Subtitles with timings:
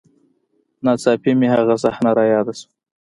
[0.83, 2.69] نا څاپه مې هغه صحنه راياده سوه.